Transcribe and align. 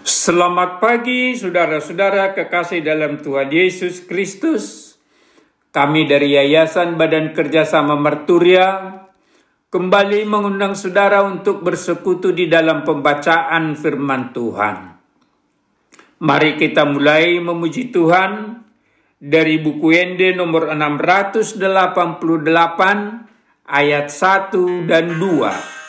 Selamat 0.00 0.80
pagi 0.80 1.36
saudara-saudara 1.36 2.32
kekasih 2.32 2.80
dalam 2.80 3.20
Tuhan 3.20 3.52
Yesus 3.52 4.00
Kristus. 4.08 4.96
Kami 5.76 6.08
dari 6.08 6.32
Yayasan 6.32 6.96
Badan 6.96 7.36
Kerjasama 7.36 8.00
Merturia 8.00 8.96
kembali 9.68 10.24
mengundang 10.24 10.72
saudara 10.72 11.20
untuk 11.20 11.60
bersekutu 11.60 12.32
di 12.32 12.48
dalam 12.48 12.80
pembacaan 12.80 13.76
firman 13.76 14.32
Tuhan. 14.32 14.76
Mari 16.24 16.56
kita 16.56 16.88
mulai 16.88 17.36
memuji 17.36 17.92
Tuhan 17.92 18.56
dari 19.20 19.60
buku 19.60 19.92
Ende 19.92 20.32
nomor 20.32 20.72
688 20.72 21.60
ayat 23.68 24.08
1 24.08 24.88
dan 24.88 25.20
2. 25.20 25.79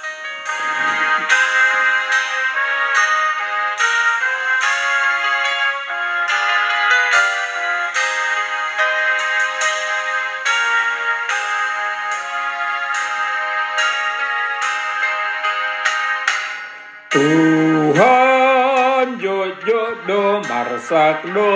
Jojo 20.62 20.62
marsak 20.62 21.26
do 21.34 21.50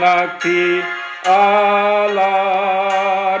ngaki 0.00 0.80
ala 1.24 2.36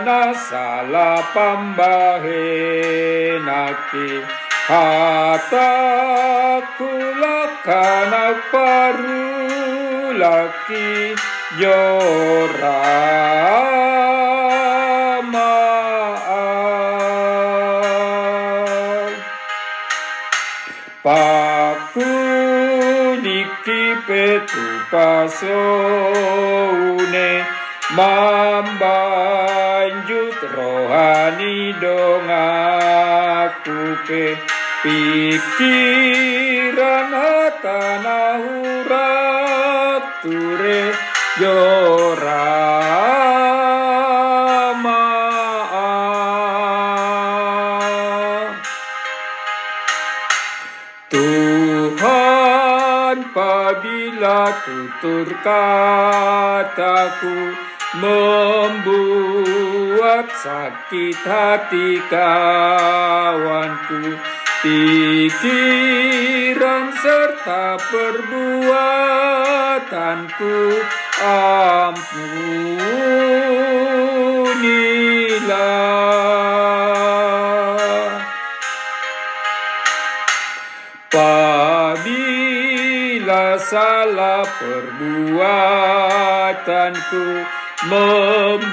nasala 0.04 1.22
pambahe 1.34 3.38
naki. 3.44 4.22
Hata 4.68 5.72
kulakana 6.76 8.24
paru 8.52 10.12
laki 10.12 11.16
jorah 11.58 12.98
pasone 24.90 26.28
mambanjut 27.96 28.78
rohani 30.56 31.72
dong 31.80 32.28
aku 32.28 33.96
pe. 34.08 34.36
Pikiran 34.78 35.98
tanah 37.58 38.38
hurat 38.38 40.04
ture 40.22 40.94
yorama 41.42 41.77
apabila 53.38 54.50
tutur 54.66 55.30
kataku 55.46 57.54
membuat 58.02 60.26
sakit 60.42 61.14
hati 61.22 62.02
kawanku 62.10 64.18
pikiran 64.66 65.30
serta 66.98 67.78
perbuatanku 67.78 70.58
ampunilah 71.22 73.47
Apabila 83.28 83.60
salah 83.60 84.40
perbuatanku 84.40 85.44
membuat 87.92 88.64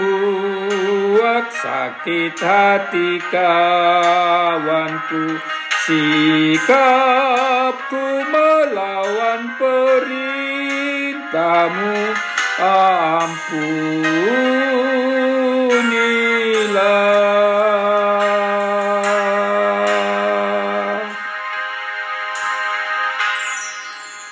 sakit 1.52 2.40
hati 2.40 3.20
kawanku 3.36 5.44
Sikapku 5.84 8.00
melawan 8.32 9.60
perintahmu. 9.60 12.16
Ampunilah 12.56 14.56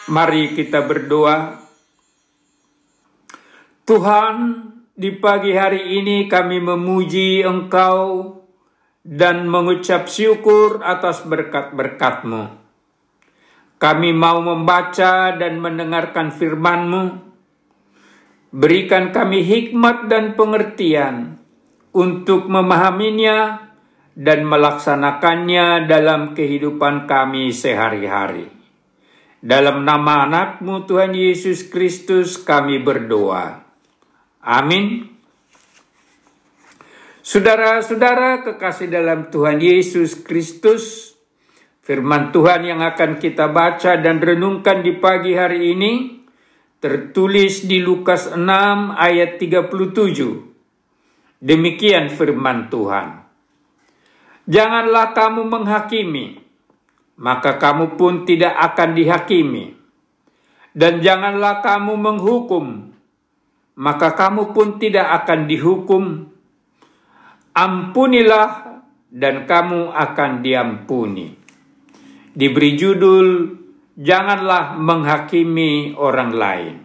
Mari 0.04 0.52
kita 0.52 0.84
berdoa. 0.84 1.64
Tuhan, 3.88 4.36
di 4.92 5.16
pagi 5.16 5.56
hari 5.56 5.96
ini 5.96 6.28
kami 6.28 6.60
memuji 6.60 7.40
Engkau 7.40 8.36
dan 9.00 9.48
mengucap 9.48 10.12
syukur 10.12 10.84
atas 10.84 11.24
berkat-berkat-Mu. 11.24 12.44
Kami 13.80 14.12
mau 14.12 14.44
membaca 14.44 15.40
dan 15.40 15.64
mendengarkan 15.64 16.36
firman-Mu. 16.36 17.04
Berikan 18.52 19.16
kami 19.16 19.40
hikmat 19.40 20.12
dan 20.12 20.36
pengertian 20.36 21.40
untuk 21.96 22.52
memahaminya 22.52 23.72
dan 24.20 24.44
melaksanakannya 24.52 25.88
dalam 25.88 26.36
kehidupan 26.36 27.08
kami 27.08 27.56
sehari-hari. 27.56 28.63
Dalam 29.44 29.84
nama 29.84 30.24
anakmu 30.24 30.88
Tuhan 30.88 31.12
Yesus 31.12 31.68
Kristus 31.68 32.40
kami 32.40 32.80
berdoa. 32.80 33.60
Amin. 34.40 35.04
Saudara-saudara 37.20 38.48
kekasih 38.48 38.88
dalam 38.88 39.28
Tuhan 39.28 39.60
Yesus 39.60 40.24
Kristus, 40.24 41.12
firman 41.84 42.32
Tuhan 42.32 42.64
yang 42.64 42.80
akan 42.80 43.20
kita 43.20 43.52
baca 43.52 44.00
dan 44.00 44.24
renungkan 44.24 44.80
di 44.80 44.96
pagi 44.96 45.36
hari 45.36 45.76
ini 45.76 46.24
tertulis 46.80 47.68
di 47.68 47.84
Lukas 47.84 48.32
6 48.32 48.48
ayat 48.96 49.44
37. 49.44 51.44
Demikian 51.44 52.08
firman 52.08 52.72
Tuhan. 52.72 53.28
Janganlah 54.48 55.12
kamu 55.12 55.52
menghakimi, 55.52 56.43
maka 57.18 57.62
kamu 57.62 58.00
pun 58.00 58.26
tidak 58.26 58.54
akan 58.74 58.98
dihakimi. 58.98 59.78
Dan 60.74 61.06
janganlah 61.06 61.62
kamu 61.62 61.94
menghukum, 61.94 62.94
maka 63.78 64.18
kamu 64.18 64.58
pun 64.58 64.82
tidak 64.82 65.06
akan 65.24 65.46
dihukum. 65.46 66.04
Ampunilah 67.54 68.82
dan 69.14 69.46
kamu 69.46 69.94
akan 69.94 70.42
diampuni. 70.42 71.38
Diberi 72.34 72.74
judul, 72.74 73.62
Janganlah 73.94 74.74
menghakimi 74.82 75.94
orang 75.94 76.34
lain. 76.34 76.76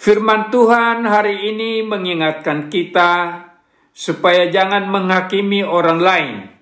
Firman 0.00 0.48
Tuhan 0.48 1.04
hari 1.04 1.52
ini 1.52 1.84
mengingatkan 1.84 2.72
kita 2.72 3.44
supaya 3.92 4.48
jangan 4.48 4.88
menghakimi 4.88 5.60
orang 5.60 6.00
lain 6.00 6.57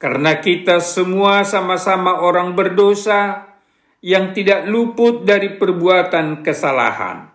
karena 0.00 0.40
kita 0.40 0.80
semua 0.80 1.44
sama-sama 1.44 2.24
orang 2.24 2.56
berdosa 2.56 3.52
yang 4.00 4.32
tidak 4.32 4.64
luput 4.64 5.28
dari 5.28 5.60
perbuatan 5.60 6.40
kesalahan. 6.40 7.28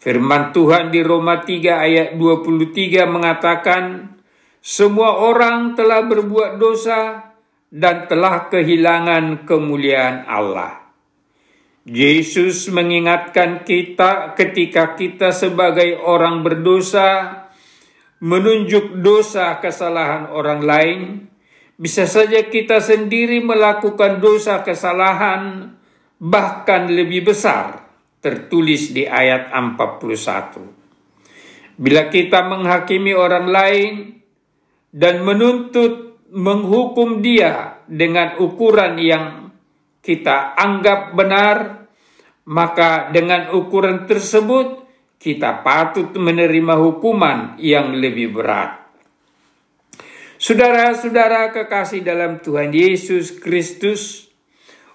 Firman 0.00 0.50
Tuhan 0.56 0.88
di 0.88 1.04
Roma 1.04 1.44
3 1.44 1.52
ayat 1.76 2.08
23 2.16 3.04
mengatakan, 3.04 4.16
semua 4.64 5.20
orang 5.20 5.76
telah 5.76 6.00
berbuat 6.08 6.56
dosa 6.56 7.30
dan 7.68 8.08
telah 8.08 8.48
kehilangan 8.48 9.44
kemuliaan 9.44 10.24
Allah. 10.24 10.82
Yesus 11.84 12.70
mengingatkan 12.72 13.66
kita 13.66 14.38
ketika 14.38 14.94
kita 14.96 15.34
sebagai 15.34 15.98
orang 16.00 16.46
berdosa 16.46 17.42
menunjuk 18.22 19.02
dosa 19.02 19.58
kesalahan 19.58 20.30
orang 20.30 20.62
lain, 20.62 21.00
bisa 21.82 22.06
saja 22.06 22.46
kita 22.46 22.78
sendiri 22.78 23.42
melakukan 23.42 24.22
dosa 24.22 24.62
kesalahan 24.62 25.74
bahkan 26.22 26.86
lebih 26.86 27.34
besar 27.34 27.90
tertulis 28.22 28.94
di 28.94 29.02
ayat 29.02 29.50
41. 29.50 31.74
Bila 31.74 32.06
kita 32.06 32.46
menghakimi 32.46 33.18
orang 33.18 33.50
lain 33.50 34.14
dan 34.94 35.26
menuntut 35.26 36.22
menghukum 36.30 37.18
dia 37.18 37.82
dengan 37.90 38.38
ukuran 38.38 38.94
yang 39.02 39.50
kita 39.98 40.54
anggap 40.54 41.18
benar, 41.18 41.90
maka 42.46 43.10
dengan 43.10 43.50
ukuran 43.58 44.06
tersebut 44.06 44.86
kita 45.18 45.66
patut 45.66 46.14
menerima 46.14 46.78
hukuman 46.78 47.58
yang 47.58 47.90
lebih 47.98 48.38
berat. 48.38 48.81
Saudara-saudara 50.42 51.54
kekasih 51.54 52.02
dalam 52.02 52.42
Tuhan 52.42 52.74
Yesus 52.74 53.38
Kristus, 53.38 54.26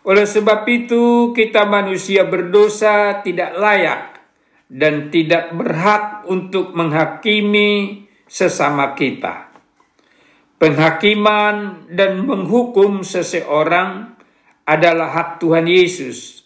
oleh 0.04 0.28
sebab 0.28 0.68
itu 0.68 1.32
kita 1.32 1.64
manusia 1.64 2.28
berdosa 2.28 3.24
tidak 3.24 3.56
layak 3.56 4.20
dan 4.68 5.08
tidak 5.08 5.56
berhak 5.56 6.28
untuk 6.28 6.76
menghakimi 6.76 8.04
sesama 8.28 8.92
kita. 8.92 9.48
Penghakiman 10.60 11.88
dan 11.96 12.28
menghukum 12.28 13.08
seseorang 13.08 14.20
adalah 14.68 15.16
hak 15.16 15.30
Tuhan 15.40 15.64
Yesus, 15.64 16.44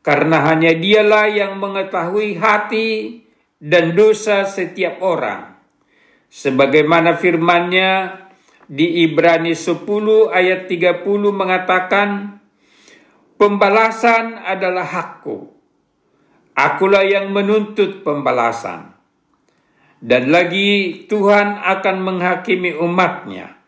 karena 0.00 0.40
hanya 0.48 0.72
Dialah 0.72 1.28
yang 1.28 1.60
mengetahui 1.60 2.40
hati 2.40 3.20
dan 3.60 3.92
dosa 3.92 4.48
setiap 4.48 5.04
orang. 5.04 5.51
Sebagaimana 6.32 7.20
firman-Nya 7.20 8.24
di 8.64 9.04
Ibrani 9.04 9.52
10 9.52 9.84
ayat 10.32 10.64
30 10.64 11.04
mengatakan, 11.28 12.40
Pembalasan 13.36 14.40
adalah 14.40 14.88
hakku. 14.88 15.52
Akulah 16.56 17.04
yang 17.04 17.36
menuntut 17.36 18.00
pembalasan. 18.00 18.96
Dan 20.00 20.32
lagi 20.32 21.04
Tuhan 21.04 21.60
akan 21.60 21.96
menghakimi 22.00 22.80
umatnya. 22.80 23.60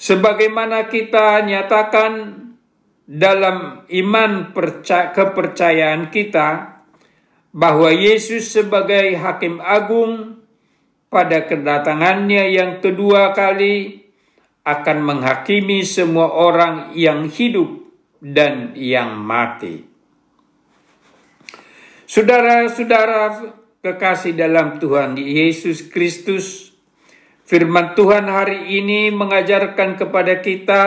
Sebagaimana 0.00 0.88
kita 0.88 1.44
nyatakan 1.44 2.40
dalam 3.04 3.84
iman 3.84 4.32
kepercayaan 5.12 6.08
kita 6.08 6.48
bahwa 7.52 7.90
Yesus 7.92 8.48
sebagai 8.48 9.12
hakim 9.18 9.60
agung 9.60 10.39
pada 11.10 11.44
kedatangannya 11.44 12.54
yang 12.54 12.78
kedua 12.78 13.34
kali 13.34 14.06
akan 14.62 14.98
menghakimi 15.02 15.82
semua 15.82 16.30
orang 16.30 16.94
yang 16.94 17.26
hidup 17.26 17.82
dan 18.22 18.78
yang 18.78 19.18
mati. 19.18 19.82
Saudara-saudara 22.06 23.54
kekasih 23.82 24.38
dalam 24.38 24.78
Tuhan 24.78 25.18
Yesus 25.18 25.90
Kristus, 25.90 26.70
firman 27.42 27.98
Tuhan 27.98 28.30
hari 28.30 28.78
ini 28.78 29.10
mengajarkan 29.10 29.98
kepada 29.98 30.38
kita 30.38 30.82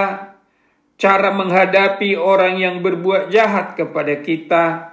cara 0.96 1.36
menghadapi 1.36 2.16
orang 2.16 2.64
yang 2.64 2.75
berbuat 2.80 3.28
jahat 3.28 3.75
kepada 3.75 4.24
kita 4.24 4.93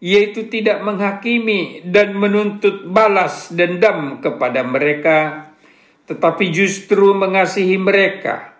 yaitu 0.00 0.48
tidak 0.48 0.80
menghakimi 0.80 1.84
dan 1.84 2.16
menuntut 2.16 2.88
balas 2.88 3.52
dendam 3.52 4.24
kepada 4.24 4.64
mereka, 4.64 5.52
tetapi 6.08 6.48
justru 6.48 7.12
mengasihi 7.12 7.76
mereka, 7.76 8.56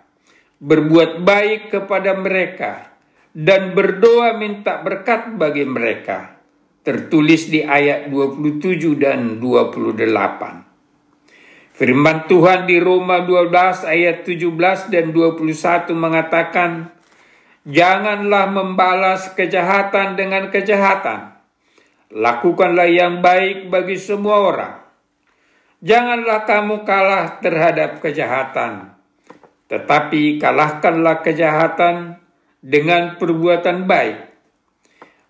berbuat 0.61 1.25
baik 1.25 1.73
kepada 1.73 2.13
mereka, 2.13 2.93
dan 3.33 3.73
berdoa 3.73 4.37
minta 4.37 4.85
berkat 4.85 5.33
bagi 5.35 5.65
mereka. 5.65 6.37
Tertulis 6.81 7.49
di 7.49 7.61
ayat 7.61 8.09
27 8.09 8.97
dan 8.97 9.37
28. 9.41 10.65
Firman 11.77 12.29
Tuhan 12.29 12.69
di 12.69 12.77
Roma 12.77 13.25
12 13.25 13.85
ayat 13.89 14.21
17 14.25 14.93
dan 14.93 15.09
21 15.13 15.93
mengatakan, 15.97 16.93
Janganlah 17.61 18.49
membalas 18.49 19.37
kejahatan 19.37 20.17
dengan 20.17 20.49
kejahatan, 20.49 21.41
Lakukanlah 22.11 22.91
yang 22.91 23.23
baik 23.23 23.71
bagi 23.71 23.95
semua 23.95 24.43
orang. 24.43 24.75
Janganlah 25.79 26.43
kamu 26.43 26.83
kalah 26.83 27.39
terhadap 27.39 28.03
kejahatan, 28.03 28.91
tetapi 29.71 30.35
kalahkanlah 30.35 31.23
kejahatan 31.23 32.19
dengan 32.59 33.15
perbuatan 33.15 33.87
baik. 33.87 34.27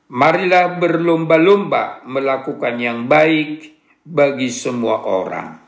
Marilah 0.09 0.81
berlomba-lomba 0.81 2.03
melakukan 2.09 2.75
yang 2.81 3.05
baik 3.05 3.77
bagi 4.01 4.49
semua 4.49 5.05
orang. 5.05 5.61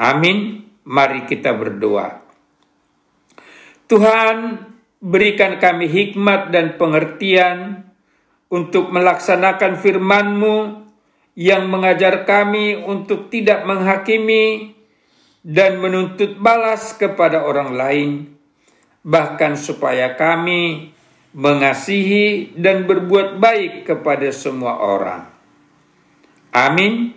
Amin. 0.00 0.64
Mari 0.86 1.28
kita 1.28 1.52
berdoa. 1.52 2.24
Tuhan, 3.86 4.36
berikan 5.00 5.60
kami 5.60 5.88
hikmat 5.88 6.52
dan 6.52 6.80
pengertian 6.80 7.88
untuk 8.48 8.88
melaksanakan 8.94 9.76
firman-Mu 9.76 10.86
yang 11.36 11.68
mengajar 11.68 12.24
kami 12.24 12.78
untuk 12.78 13.28
tidak 13.28 13.68
menghakimi 13.68 14.72
dan 15.44 15.78
menuntut 15.78 16.40
balas 16.40 16.96
kepada 16.96 17.44
orang 17.44 17.76
lain, 17.76 18.10
bahkan 19.04 19.54
supaya 19.54 20.16
kami 20.16 20.90
mengasihi 21.36 22.56
dan 22.56 22.88
berbuat 22.88 23.36
baik 23.36 23.84
kepada 23.84 24.32
semua 24.32 24.80
orang. 24.80 25.28
Amin. 26.56 27.12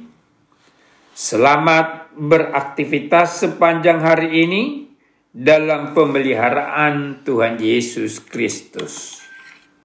Selamat 1.16 2.12
beraktivitas 2.20 3.40
sepanjang 3.40 4.04
hari 4.04 4.44
ini 4.44 4.89
dalam 5.30 5.94
pemeliharaan 5.94 7.22
Tuhan 7.22 7.62
Yesus 7.62 8.18
Kristus. 8.26 9.19